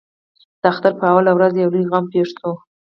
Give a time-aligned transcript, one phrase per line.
[0.61, 2.53] د اختر پر لومړۍ ورځ یو لوی غم پېښ شوی.